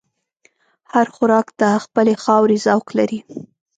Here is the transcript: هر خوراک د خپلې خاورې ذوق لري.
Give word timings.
هر 0.91 1.07
خوراک 1.15 1.47
د 1.61 1.63
خپلې 1.85 2.13
خاورې 2.23 2.57
ذوق 2.65 2.87
لري. 2.99 3.19